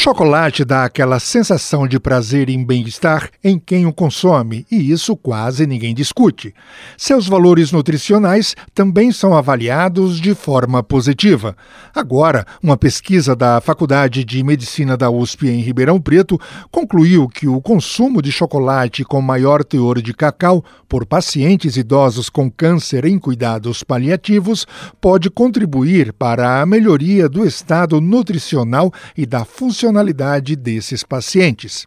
Chocolate 0.00 0.64
dá 0.64 0.86
aquela 0.86 1.20
sensação 1.20 1.86
de 1.86 2.00
prazer 2.00 2.48
e 2.48 2.56
bem-estar 2.64 3.28
em 3.44 3.58
quem 3.58 3.84
o 3.84 3.92
consome, 3.92 4.64
e 4.72 4.90
isso 4.90 5.14
quase 5.14 5.66
ninguém 5.66 5.94
discute. 5.94 6.54
Seus 6.96 7.28
valores 7.28 7.70
nutricionais 7.70 8.56
também 8.74 9.12
são 9.12 9.36
avaliados 9.36 10.18
de 10.18 10.34
forma 10.34 10.82
positiva. 10.82 11.54
Agora, 11.94 12.46
uma 12.62 12.78
pesquisa 12.78 13.36
da 13.36 13.60
Faculdade 13.60 14.24
de 14.24 14.42
Medicina 14.42 14.96
da 14.96 15.10
USP 15.10 15.48
em 15.48 15.60
Ribeirão 15.60 16.00
Preto 16.00 16.40
concluiu 16.70 17.28
que 17.28 17.46
o 17.46 17.60
consumo 17.60 18.22
de 18.22 18.32
chocolate 18.32 19.04
com 19.04 19.20
maior 19.20 19.62
teor 19.62 20.00
de 20.00 20.14
cacau 20.14 20.64
por 20.88 21.04
pacientes 21.04 21.76
idosos 21.76 22.30
com 22.30 22.50
câncer 22.50 23.04
em 23.04 23.18
cuidados 23.18 23.82
paliativos 23.82 24.66
pode 24.98 25.28
contribuir 25.28 26.14
para 26.14 26.62
a 26.62 26.64
melhoria 26.64 27.28
do 27.28 27.44
estado 27.44 28.00
nutricional 28.00 28.90
e 29.14 29.26
da 29.26 29.44
funcionalidade 29.44 29.89
funcionalidade 29.90 30.54
desses 30.54 31.02
pacientes. 31.02 31.86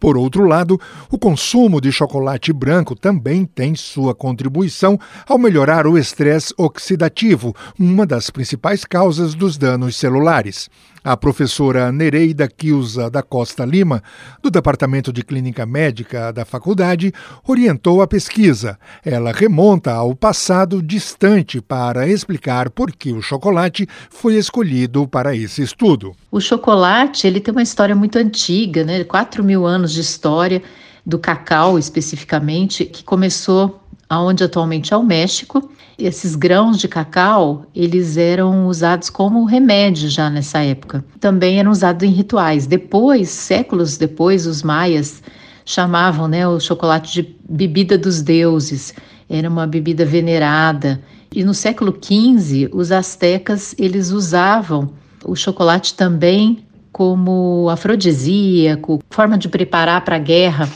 Por 0.00 0.18
outro 0.18 0.44
lado, 0.44 0.78
o 1.10 1.16
consumo 1.16 1.80
de 1.80 1.90
chocolate 1.90 2.52
branco 2.52 2.94
também 2.94 3.46
tem 3.46 3.74
sua 3.74 4.14
contribuição 4.14 4.98
ao 5.26 5.38
melhorar 5.38 5.86
o 5.86 5.96
estresse 5.96 6.52
oxidativo, 6.58 7.54
uma 7.78 8.04
das 8.04 8.28
principais 8.28 8.84
causas 8.84 9.34
dos 9.34 9.56
danos 9.56 9.96
celulares. 9.96 10.68
A 11.06 11.18
professora 11.18 11.92
Nereida 11.92 12.48
Kilza 12.48 13.10
da 13.10 13.22
Costa 13.22 13.62
Lima, 13.62 14.02
do 14.42 14.50
Departamento 14.50 15.12
de 15.12 15.22
Clínica 15.22 15.66
Médica 15.66 16.32
da 16.32 16.46
faculdade, 16.46 17.12
orientou 17.46 18.00
a 18.00 18.06
pesquisa. 18.06 18.78
Ela 19.04 19.30
remonta 19.30 19.92
ao 19.92 20.16
passado 20.16 20.82
distante 20.82 21.60
para 21.60 22.08
explicar 22.08 22.70
por 22.70 22.90
que 22.90 23.12
o 23.12 23.20
chocolate 23.20 23.86
foi 24.08 24.36
escolhido 24.36 25.06
para 25.06 25.36
esse 25.36 25.60
estudo. 25.60 26.16
O 26.32 26.40
chocolate 26.40 27.26
ele 27.26 27.38
tem 27.38 27.52
uma 27.52 27.62
história 27.62 27.94
muito 27.94 28.16
antiga, 28.16 28.82
né? 28.82 29.04
4 29.04 29.44
mil 29.44 29.66
anos 29.66 29.92
de 29.92 30.00
história 30.00 30.62
do 31.04 31.18
cacau 31.18 31.78
especificamente, 31.78 32.86
que 32.86 33.04
começou 33.04 33.83
aonde 34.14 34.44
atualmente 34.44 34.94
é 34.94 34.96
o 34.96 35.02
México. 35.02 35.70
Esses 35.98 36.34
grãos 36.34 36.78
de 36.78 36.88
cacau, 36.88 37.66
eles 37.74 38.16
eram 38.16 38.66
usados 38.66 39.10
como 39.10 39.44
remédio 39.44 40.08
já 40.08 40.30
nessa 40.30 40.60
época. 40.60 41.04
Também 41.20 41.58
eram 41.58 41.70
usados 41.70 42.02
em 42.02 42.10
rituais. 42.10 42.66
Depois, 42.66 43.28
séculos 43.28 43.96
depois, 43.96 44.46
os 44.46 44.62
maias 44.62 45.22
chamavam 45.64 46.28
né, 46.28 46.46
o 46.46 46.60
chocolate 46.60 47.22
de 47.22 47.36
bebida 47.48 47.96
dos 47.96 48.22
deuses. 48.22 48.94
Era 49.28 49.48
uma 49.48 49.66
bebida 49.66 50.04
venerada. 50.04 51.00
E 51.32 51.42
no 51.44 51.54
século 51.54 51.96
XV, 52.00 52.70
os 52.72 52.92
astecas 52.92 53.74
eles 53.78 54.10
usavam 54.10 54.90
o 55.24 55.34
chocolate 55.34 55.94
também 55.94 56.64
como 56.92 57.68
afrodisíaco, 57.70 59.00
forma 59.10 59.36
de 59.36 59.48
preparar 59.48 60.04
para 60.04 60.16
a 60.16 60.20
guerra. 60.20 60.68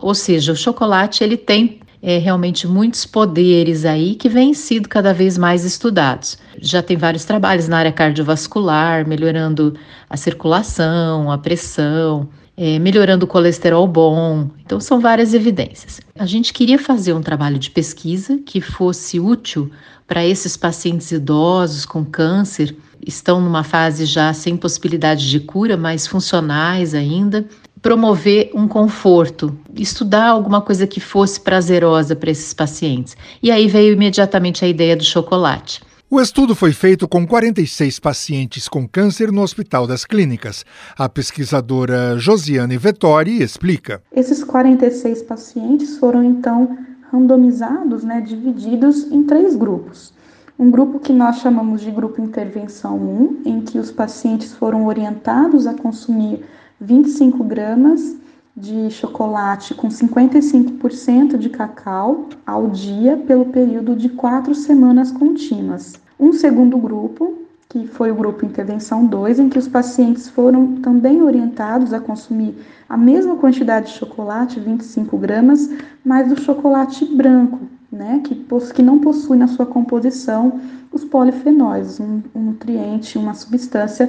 Ou 0.00 0.14
seja, 0.14 0.52
o 0.52 0.56
chocolate 0.56 1.22
ele 1.22 1.36
tem 1.36 1.80
é, 2.02 2.18
realmente 2.18 2.66
muitos 2.66 3.04
poderes 3.04 3.84
aí 3.84 4.14
que 4.14 4.28
vêm 4.28 4.54
sido 4.54 4.88
cada 4.88 5.12
vez 5.12 5.36
mais 5.36 5.64
estudados. 5.64 6.38
Já 6.60 6.82
tem 6.82 6.96
vários 6.96 7.24
trabalhos 7.24 7.68
na 7.68 7.78
área 7.78 7.92
cardiovascular, 7.92 9.06
melhorando 9.06 9.74
a 10.08 10.16
circulação, 10.16 11.30
a 11.30 11.38
pressão, 11.38 12.28
é, 12.56 12.78
melhorando 12.78 13.24
o 13.24 13.28
colesterol 13.28 13.86
bom. 13.86 14.50
Então, 14.64 14.80
são 14.80 15.00
várias 15.00 15.34
evidências. 15.34 16.00
A 16.18 16.26
gente 16.26 16.52
queria 16.52 16.78
fazer 16.78 17.12
um 17.12 17.22
trabalho 17.22 17.58
de 17.58 17.70
pesquisa 17.70 18.38
que 18.38 18.60
fosse 18.60 19.20
útil 19.20 19.70
para 20.06 20.26
esses 20.26 20.56
pacientes 20.56 21.12
idosos 21.12 21.84
com 21.84 22.04
câncer, 22.04 22.74
estão 23.06 23.40
numa 23.40 23.62
fase 23.62 24.06
já 24.06 24.32
sem 24.32 24.56
possibilidade 24.56 25.28
de 25.28 25.38
cura, 25.38 25.76
mas 25.76 26.06
funcionais 26.06 26.94
ainda, 26.94 27.46
promover 27.82 28.50
um 28.54 28.66
conforto, 28.66 29.56
estudar 29.74 30.28
alguma 30.28 30.60
coisa 30.60 30.86
que 30.86 31.00
fosse 31.00 31.40
prazerosa 31.40 32.16
para 32.16 32.30
esses 32.30 32.52
pacientes. 32.52 33.16
E 33.42 33.50
aí 33.50 33.68
veio 33.68 33.92
imediatamente 33.92 34.64
a 34.64 34.68
ideia 34.68 34.96
do 34.96 35.04
chocolate. 35.04 35.80
O 36.10 36.20
estudo 36.20 36.54
foi 36.54 36.72
feito 36.72 37.06
com 37.06 37.26
46 37.26 38.00
pacientes 38.00 38.66
com 38.66 38.88
câncer 38.88 39.30
no 39.30 39.42
Hospital 39.42 39.86
das 39.86 40.06
Clínicas. 40.06 40.64
A 40.96 41.06
pesquisadora 41.06 42.16
Josiane 42.16 42.78
Vettori 42.78 43.42
explica. 43.42 44.02
Esses 44.10 44.42
46 44.42 45.22
pacientes 45.24 45.98
foram 45.98 46.24
então 46.24 46.78
randomizados, 47.12 48.04
né, 48.04 48.22
divididos 48.22 49.10
em 49.12 49.22
três 49.24 49.54
grupos. 49.54 50.14
Um 50.58 50.70
grupo 50.70 50.98
que 50.98 51.12
nós 51.12 51.40
chamamos 51.40 51.82
de 51.82 51.90
grupo 51.90 52.22
intervenção 52.22 52.96
1, 52.96 53.42
em 53.44 53.60
que 53.60 53.78
os 53.78 53.90
pacientes 53.90 54.54
foram 54.54 54.86
orientados 54.86 55.66
a 55.66 55.74
consumir 55.74 56.42
25 56.80 57.42
gramas 57.42 58.16
de 58.56 58.90
chocolate 58.90 59.74
com 59.74 59.88
55% 59.88 61.36
de 61.36 61.48
cacau 61.48 62.28
ao 62.44 62.68
dia 62.68 63.16
pelo 63.16 63.46
período 63.46 63.94
de 63.94 64.08
quatro 64.08 64.54
semanas 64.54 65.12
contínuas. 65.12 65.94
Um 66.18 66.32
segundo 66.32 66.76
grupo, 66.76 67.38
que 67.68 67.86
foi 67.86 68.10
o 68.10 68.14
grupo 68.14 68.44
Intervenção 68.44 69.06
2, 69.06 69.38
em 69.38 69.48
que 69.48 69.58
os 69.58 69.68
pacientes 69.68 70.28
foram 70.28 70.76
também 70.76 71.22
orientados 71.22 71.92
a 71.92 72.00
consumir 72.00 72.54
a 72.88 72.96
mesma 72.96 73.36
quantidade 73.36 73.92
de 73.92 73.98
chocolate, 73.98 74.58
25 74.58 75.16
gramas, 75.18 75.70
mas 76.04 76.28
do 76.28 76.40
chocolate 76.40 77.04
branco, 77.04 77.60
né, 77.92 78.20
que, 78.24 78.34
que 78.74 78.82
não 78.82 78.98
possui 78.98 79.36
na 79.36 79.46
sua 79.46 79.66
composição 79.66 80.60
os 80.92 81.04
polifenóis, 81.04 82.00
um, 82.00 82.22
um 82.34 82.42
nutriente, 82.42 83.18
uma 83.18 83.34
substância 83.34 84.08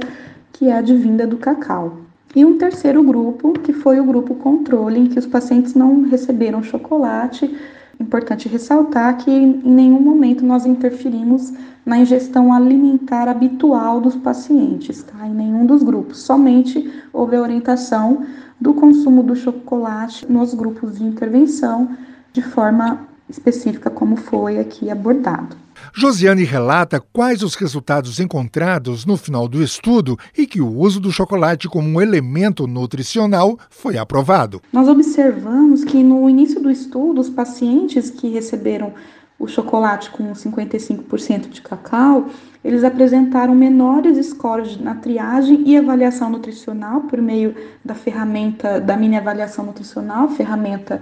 que 0.54 0.68
é 0.68 0.74
advinda 0.74 1.28
do 1.28 1.38
cacau. 1.38 2.09
E 2.36 2.46
um 2.46 2.58
terceiro 2.58 3.04
grupo, 3.04 3.54
que 3.54 3.74
foi 3.74 4.00
o 4.00 4.06
grupo 4.06 4.36
controle, 4.36 5.00
em 5.00 5.08
que 5.08 5.18
os 5.18 5.26
pacientes 5.26 5.74
não 5.74 6.04
receberam 6.04 6.62
chocolate. 6.62 7.58
Importante 8.00 8.48
ressaltar 8.48 9.18
que 9.18 9.32
em 9.32 9.62
nenhum 9.64 10.00
momento 10.00 10.46
nós 10.46 10.66
interferimos 10.66 11.52
na 11.86 11.98
ingestão 11.98 12.54
alimentar 12.54 13.28
habitual 13.28 14.00
dos 14.00 14.16
pacientes, 14.16 15.02
tá? 15.02 15.28
Em 15.28 15.34
nenhum 15.34 15.66
dos 15.66 15.82
grupos. 15.82 16.20
Somente 16.20 16.92
houve 17.12 17.36
a 17.36 17.42
orientação 17.42 18.24
do 18.62 18.74
consumo 18.76 19.24
do 19.24 19.36
chocolate 19.36 20.32
nos 20.32 20.54
grupos 20.54 21.00
de 21.00 21.04
intervenção 21.04 21.90
de 22.32 22.44
forma 22.44 23.08
específica, 23.28 23.90
como 23.90 24.16
foi 24.16 24.60
aqui 24.60 24.90
abordado. 24.90 25.56
Josiane 25.94 26.44
relata 26.44 27.00
quais 27.00 27.42
os 27.42 27.56
resultados 27.56 28.20
encontrados 28.20 29.06
no 29.06 29.18
final 29.18 29.48
do 29.48 29.64
estudo 29.64 30.18
e 30.38 30.46
que 30.46 30.62
o 30.62 30.68
uso 30.68 31.00
do 31.00 31.12
chocolate 31.12 31.68
como 31.68 31.88
um 31.88 32.02
elemento 32.02 32.68
nutricional 32.68 33.58
foi 33.70 33.98
aprovado. 33.98 34.62
Nós 34.72 34.88
observamos 34.88 35.84
que 35.84 36.04
no 36.04 36.30
início 36.30 36.62
do 36.62 36.70
estudo, 36.70 37.22
os 37.22 37.30
pacientes 37.30 38.10
que 38.10 38.30
receberam 38.30 38.94
o 39.40 39.48
chocolate 39.48 40.10
com 40.10 40.32
55% 40.34 41.50
de 41.50 41.62
cacau, 41.62 42.28
eles 42.64 42.84
apresentaram 42.84 43.56
menores 43.56 44.26
scores 44.28 44.78
na 44.78 44.96
triagem 44.96 45.64
e 45.66 45.78
avaliação 45.78 46.30
nutricional 46.30 47.02
por 47.02 47.22
meio 47.22 47.56
da 47.84 47.96
ferramenta 47.96 48.82
da 48.82 48.98
mini 48.98 49.16
avaliação 49.16 49.66
nutricional, 49.66 50.28
ferramenta 50.28 51.02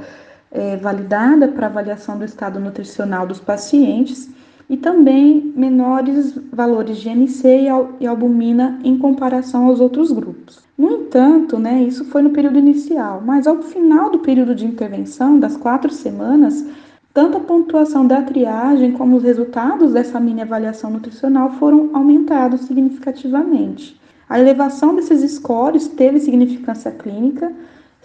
é, 0.51 0.77
validada 0.77 1.47
para 1.47 1.65
avaliação 1.65 2.17
do 2.17 2.25
estado 2.25 2.59
nutricional 2.59 3.25
dos 3.25 3.39
pacientes 3.39 4.29
e 4.69 4.75
também 4.75 5.53
menores 5.55 6.37
valores 6.51 6.97
de 6.97 7.09
NC 7.09 7.67
e 7.99 8.07
albumina 8.07 8.79
em 8.83 8.97
comparação 8.97 9.67
aos 9.67 9.79
outros 9.79 10.11
grupos. 10.11 10.59
No 10.77 10.91
entanto, 10.91 11.57
né, 11.57 11.81
isso 11.83 12.05
foi 12.05 12.21
no 12.21 12.31
período 12.31 12.59
inicial, 12.59 13.21
mas 13.25 13.47
ao 13.47 13.61
final 13.61 14.11
do 14.11 14.19
período 14.19 14.53
de 14.53 14.65
intervenção, 14.65 15.39
das 15.39 15.55
quatro 15.55 15.91
semanas, 15.91 16.65
tanto 17.13 17.37
a 17.37 17.39
pontuação 17.39 18.05
da 18.05 18.21
triagem 18.21 18.91
como 18.91 19.17
os 19.17 19.23
resultados 19.23 19.93
dessa 19.93 20.19
mini 20.19 20.41
avaliação 20.41 20.91
nutricional 20.91 21.51
foram 21.53 21.89
aumentados 21.93 22.61
significativamente. 22.61 23.99
A 24.29 24.39
elevação 24.39 24.95
desses 24.95 25.31
scores 25.31 25.87
teve 25.87 26.19
significância 26.19 26.91
clínica, 26.91 27.51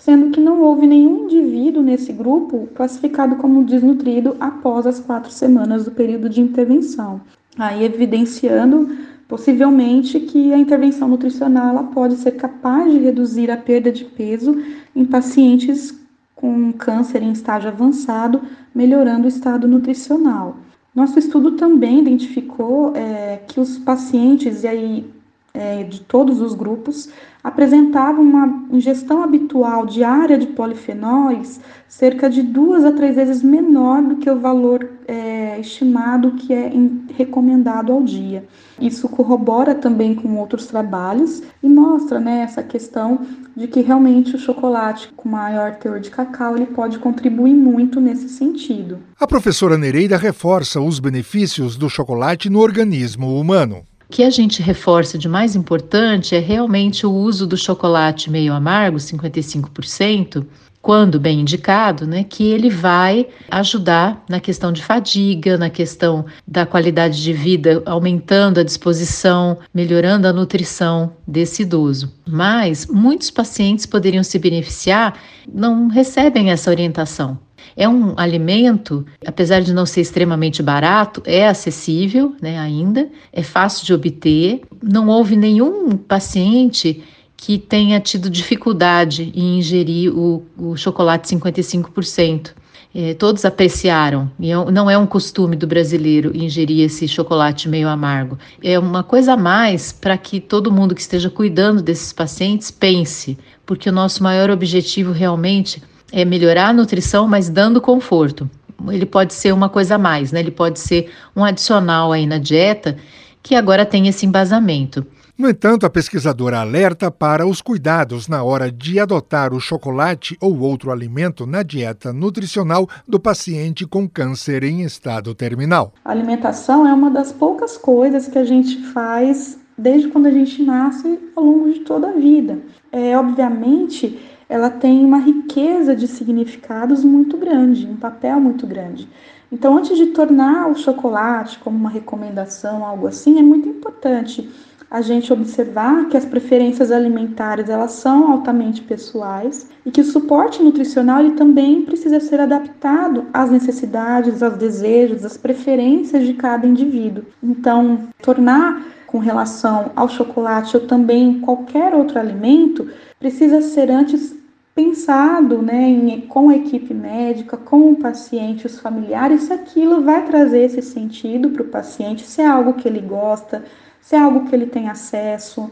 sendo 0.05 0.31
que 0.31 0.41
não 0.41 0.61
houve 0.61 0.85
nenhum 0.85 1.27
indivíduo 1.27 1.81
nesse 1.81 2.13
grupo 2.13 2.69
classificado 2.75 3.37
como 3.37 3.63
desnutrido 3.63 4.37
após 4.41 4.85
as 4.85 4.99
quatro 4.99 5.31
semanas 5.31 5.85
do 5.85 5.93
período 5.93 6.29
de 6.29 6.41
intervenção. 6.41 7.21
Aí 7.57 7.85
evidenciando 7.85 8.91
possivelmente 9.29 10.19
que 10.19 10.53
a 10.53 10.59
intervenção 10.59 11.07
nutricional 11.07 11.85
pode 11.95 12.17
ser 12.17 12.33
capaz 12.33 12.91
de 12.91 12.99
reduzir 12.99 13.49
a 13.49 13.57
perda 13.57 13.93
de 13.93 14.05
peso 14.05 14.61
em 14.95 15.05
pacientes 15.05 15.97
com 16.35 16.73
câncer 16.73 17.23
em 17.23 17.31
estágio 17.31 17.69
avançado, 17.71 18.43
melhorando 18.75 19.27
o 19.27 19.29
estado 19.29 19.69
nutricional. 19.69 20.57
Nosso 20.93 21.17
estudo 21.17 21.53
também 21.53 22.01
identificou 22.01 22.93
é, 22.97 23.41
que 23.47 23.61
os 23.61 23.79
pacientes, 23.79 24.65
e 24.65 24.67
aí 24.67 25.11
é, 25.55 25.83
de 25.85 26.01
todos 26.01 26.41
os 26.41 26.55
grupos 26.55 27.11
apresentavam 27.45 28.23
uma 28.23 28.67
ingestão 28.71 29.23
habitual 29.23 29.85
diária 29.85 30.39
de 30.39 30.47
polifenóis 30.47 31.61
cerca 31.89 32.31
de 32.31 32.41
duas 32.41 32.85
a 32.85 32.93
três 32.93 33.17
vezes 33.17 33.43
menor 33.43 34.01
do 34.01 34.17
que 34.17 34.31
o 34.31 34.39
valor 34.39 34.89
é, 35.07 35.59
estimado 35.61 36.33
que 36.33 36.55
é 36.55 36.69
em, 36.69 37.07
recomendado 37.17 37.93
ao 37.93 38.03
dia. 38.03 38.47
Isso 38.81 39.09
corrobora 39.09 39.75
também 39.75 40.15
com 40.15 40.37
outros 40.37 40.67
trabalhos 40.67 41.43
e 41.63 41.69
mostra 41.69 42.19
né, 42.19 42.41
essa 42.41 42.63
questão 42.63 43.21
de 43.55 43.67
que 43.67 43.83
realmente 43.83 44.35
o 44.35 44.39
chocolate 44.39 45.13
com 45.15 45.29
maior 45.29 45.75
teor 45.75 46.01
de 46.01 46.11
cacau 46.11 46.57
ele 46.57 46.67
pode 46.67 46.99
contribuir 46.99 47.55
muito 47.55 48.01
nesse 48.01 48.29
sentido. 48.29 48.99
A 49.21 49.27
professora 49.27 49.77
Nereida 49.77 50.17
reforça 50.17 50.81
os 50.81 50.99
benefícios 50.99 51.77
do 51.77 51.91
chocolate 51.91 52.49
no 52.49 52.61
organismo 52.61 53.39
humano 53.39 53.83
que 54.13 54.23
a 54.23 54.29
gente 54.29 54.61
reforça 54.61 55.17
de 55.17 55.27
mais 55.27 55.57
importante 55.57 56.37
é 56.37 56.39
realmente 56.39 57.07
o 57.07 57.11
uso 57.11 57.47
do 57.47 57.57
chocolate 57.57 58.31
meio 58.31 58.53
amargo, 58.53 58.99
55%, 58.99 60.45
quando 60.83 61.19
bem 61.19 61.41
indicado, 61.41 62.07
né, 62.07 62.23
que 62.23 62.45
ele 62.45 62.69
vai 62.69 63.27
ajudar 63.51 64.23
na 64.29 64.39
questão 64.39 64.71
de 64.71 64.85
fadiga, 64.85 65.57
na 65.57 65.71
questão 65.71 66.27
da 66.47 66.67
qualidade 66.67 67.23
de 67.23 67.33
vida, 67.33 67.83
aumentando 67.87 68.61
a 68.61 68.65
disposição, 68.65 69.57
melhorando 69.73 70.29
a 70.29 70.33
nutrição 70.33 71.15
desse 71.27 71.63
idoso. 71.63 72.13
Mas 72.29 72.87
muitos 72.87 73.31
pacientes 73.31 73.87
poderiam 73.87 74.23
se 74.23 74.39
beneficiar, 74.39 75.19
não 75.51 75.89
recebem 75.89 76.51
essa 76.51 76.69
orientação. 76.69 77.39
É 77.77 77.89
um 77.89 78.15
alimento, 78.17 79.05
apesar 79.27 79.61
de 79.61 79.73
não 79.73 79.87
ser 79.87 80.01
extremamente 80.03 80.63
barato, 80.63 81.23
é 81.25 81.49
acessível 81.49 82.35
né, 82.41 82.59
ainda, 82.59 83.09
é 83.33 83.43
fácil 83.43 83.87
de 83.87 83.95
obter. 83.95 84.61
Não 84.83 85.09
houve 85.09 85.37
nenhum 85.37 85.97
paciente 85.97 87.03
que 87.37 87.59
tenha 87.59 87.99
tido 87.99 88.31
dificuldade 88.31 89.33
em 89.35 89.59
ingerir 89.59 90.17
o, 90.17 90.45
o 90.57 90.77
chocolate 90.77 91.35
55%. 91.35 92.53
É, 92.95 93.15
todos 93.15 93.45
apreciaram, 93.47 94.31
e 94.39 94.51
é 94.51 94.71
não 94.71 94.91
é 94.91 94.99
um 94.99 95.07
costume 95.07 95.57
do 95.57 95.67
brasileiro 95.67 96.31
ingerir 96.37 96.85
esse 96.85 97.09
chocolate 97.09 97.67
meio 97.67 97.89
amargo. 97.89 98.39
É 98.63 98.79
uma 98.79 99.03
coisa 99.03 99.33
a 99.33 99.37
mais 99.37 99.93
para 99.93 100.17
que 100.19 100.39
todo 100.39 100.71
mundo 100.71 100.95
que 100.95 101.01
esteja 101.01 101.31
cuidando 101.31 101.81
desses 101.81 102.13
pacientes 102.13 102.71
pense, 102.71 103.39
porque 103.65 103.89
o 103.89 103.93
nosso 103.93 104.23
maior 104.23 104.51
objetivo 104.51 105.11
realmente 105.11 105.83
é 106.13 106.25
melhorar 106.25 106.69
a 106.69 106.73
nutrição, 106.73 107.27
mas 107.27 107.49
dando 107.49 107.81
conforto. 107.81 108.49
Ele 108.89 109.07
pode 109.07 109.33
ser 109.33 109.53
uma 109.53 109.69
coisa 109.69 109.95
a 109.95 109.99
mais, 109.99 110.31
né? 110.31 110.41
Ele 110.41 110.51
pode 110.51 110.79
ser 110.79 111.11
um 111.35 111.45
adicional 111.45 112.13
aí 112.13 112.27
na 112.27 112.39
dieta 112.39 112.97
que 113.43 113.55
agora 113.55 113.87
tem 113.87 114.07
esse 114.07 114.27
embasamento. 114.27 115.05
No 115.37 115.49
entanto, 115.49 115.87
a 115.87 115.91
pesquisadora 115.91 116.61
alerta 116.61 117.11
para 117.11 117.47
os 117.47 117.63
cuidados 117.63 118.29
na 118.29 118.45
hora 118.45 118.71
de 118.71 119.01
adotar 119.01 119.55
o 119.55 119.61
chocolate 119.61 120.37
ou 120.41 120.61
outro 120.61 120.93
alimento 120.93 121.47
na 121.47 121.63
dieta 121.63 122.13
nutricional 122.13 122.87
do 123.09 123.19
paciente 123.19 123.87
com 123.87 124.07
câncer 124.07 124.63
em 124.63 124.83
estado 124.83 125.35
terminal. 125.35 125.95
A 126.05 126.11
alimentação 126.11 126.87
é 126.87 126.93
uma 126.93 127.11
das 127.11 127.33
poucas 127.33 127.79
coisas 127.79 128.29
que 128.29 128.39
a 128.39 128.45
gente 128.45 128.79
faz 128.93 129.59
desde 129.77 130.09
quando 130.09 130.27
a 130.27 130.31
gente 130.31 130.63
nasce 130.63 131.19
ao 131.35 131.45
longo 131.45 131.73
de 131.73 131.81
toda 131.81 132.11
a 132.11 132.13
vida. 132.13 132.59
É, 132.93 133.17
obviamente, 133.17 134.21
ela 134.53 134.69
tem 134.69 135.03
uma 135.03 135.17
riqueza 135.17 135.97
de 135.97 136.07
significados 136.07 137.03
muito 137.03 137.39
grande, 137.39 137.87
um 137.87 137.97
papel 137.97 138.39
muito 138.39 138.67
grande. 138.67 139.09
Então, 139.51 139.79
antes 139.79 139.97
de 139.97 140.09
tornar 140.09 140.69
o 140.69 140.75
chocolate 140.75 141.59
como 141.59 141.79
uma 141.79 141.89
recomendação, 141.89 142.85
algo 142.85 143.07
assim, 143.07 143.39
é 143.39 143.43
muito 143.43 143.67
importante 143.67 144.47
a 144.91 145.01
gente 145.01 145.33
observar 145.33 146.07
que 146.11 146.19
as 146.19 146.27
preferências 146.27 146.93
alimentares 146.93 147.71
elas 147.71 147.93
são 147.93 148.31
altamente 148.31 148.83
pessoais 148.83 149.71
e 149.87 149.91
que 149.91 150.03
o 150.03 150.05
suporte 150.05 150.63
nutricional 150.63 151.21
ele 151.21 151.33
também 151.33 151.87
precisa 151.87 152.21
ser 152.21 152.39
adaptado 152.39 153.25
às 153.33 153.51
necessidades, 153.51 154.43
aos 154.43 154.59
desejos, 154.59 155.25
às 155.25 155.39
preferências 155.39 156.27
de 156.27 156.35
cada 156.35 156.67
indivíduo. 156.67 157.25
Então, 157.43 158.01
tornar 158.21 158.85
com 159.07 159.17
relação 159.19 159.93
ao 159.97 160.11
chocolate 160.11 160.77
ou 160.77 160.87
também 160.87 161.41
qualquer 161.41 161.95
outro 161.95 162.19
alimento 162.19 162.91
precisa 163.19 163.63
ser 163.63 163.91
antes 163.91 164.42
pensado 164.75 165.61
né, 165.61 165.83
em, 165.89 166.21
com 166.23 166.49
a 166.49 166.57
equipe 166.57 166.95
médica, 166.95 167.57
com 167.57 167.93
o 167.93 167.97
paciente, 167.97 168.67
os 168.67 168.81
familiares, 168.81 169.43
se 169.43 169.53
aquilo 169.53 170.03
vai 170.03 170.25
trazer 170.25 170.65
esse 170.65 170.83
sentido 170.83 171.51
para 171.51 171.63
o 171.63 171.69
paciente, 171.69 172.23
se 172.23 172.41
é 172.41 172.47
algo 172.47 172.75
que 172.75 172.89
ele 172.89 173.01
gosta, 173.01 173.65
se 174.01 174.17
é 174.17 174.19
algo 174.19 174.49
que 174.49 174.55
ele 174.55 174.67
tem 174.67 174.89
acesso, 174.89 175.71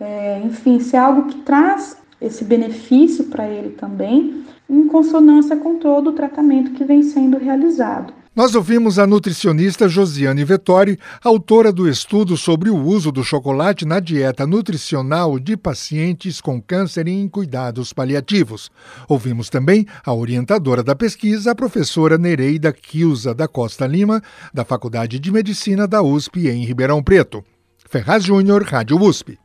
é, 0.00 0.40
enfim, 0.44 0.80
se 0.80 0.96
é 0.96 0.98
algo 0.98 1.24
que 1.24 1.38
traz 1.42 1.96
esse 2.20 2.44
benefício 2.44 3.24
para 3.24 3.46
ele 3.46 3.70
também, 3.70 4.44
em 4.68 4.86
consonância 4.86 5.56
com 5.56 5.78
todo 5.78 6.10
o 6.10 6.12
tratamento 6.12 6.72
que 6.72 6.84
vem 6.84 7.02
sendo 7.02 7.38
realizado. 7.38 8.12
Nós 8.38 8.54
ouvimos 8.54 9.00
a 9.00 9.06
nutricionista 9.06 9.88
Josiane 9.88 10.44
Vettori, 10.44 10.96
autora 11.24 11.72
do 11.72 11.88
estudo 11.88 12.36
sobre 12.36 12.70
o 12.70 12.76
uso 12.76 13.10
do 13.10 13.24
chocolate 13.24 13.84
na 13.84 13.98
dieta 13.98 14.46
nutricional 14.46 15.40
de 15.40 15.56
pacientes 15.56 16.40
com 16.40 16.62
câncer 16.62 17.08
em 17.08 17.28
cuidados 17.28 17.92
paliativos. 17.92 18.70
Ouvimos 19.08 19.50
também 19.50 19.84
a 20.06 20.14
orientadora 20.14 20.84
da 20.84 20.94
pesquisa, 20.94 21.50
a 21.50 21.54
professora 21.56 22.16
Nereida 22.16 22.72
Kiusa 22.72 23.34
da 23.34 23.48
Costa 23.48 23.88
Lima, 23.88 24.22
da 24.54 24.64
Faculdade 24.64 25.18
de 25.18 25.32
Medicina 25.32 25.88
da 25.88 26.00
USP 26.00 26.46
em 26.46 26.64
Ribeirão 26.64 27.02
Preto. 27.02 27.44
Ferraz 27.90 28.22
Júnior, 28.22 28.62
Rádio 28.62 29.02
USP. 29.02 29.36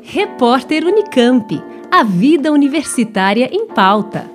Repórter 0.00 0.84
Unicamp. 0.84 1.60
A 1.90 2.04
vida 2.04 2.52
universitária 2.52 3.50
em 3.52 3.66
pauta. 3.66 4.33